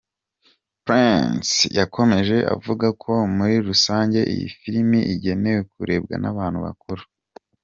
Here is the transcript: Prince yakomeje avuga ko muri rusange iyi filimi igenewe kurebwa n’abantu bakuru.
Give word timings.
Prince 0.85 1.55
yakomeje 1.79 2.37
avuga 2.55 2.87
ko 3.03 3.13
muri 3.35 3.55
rusange 3.67 4.19
iyi 4.33 4.47
filimi 4.59 4.99
igenewe 5.13 5.61
kurebwa 5.71 6.15
n’abantu 6.21 6.59
bakuru. 6.67 7.03